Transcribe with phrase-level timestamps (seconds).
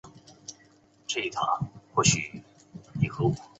[1.05, 1.65] 粤语粗口
[1.95, 2.21] 看似有
[3.05, 3.41] 音无字。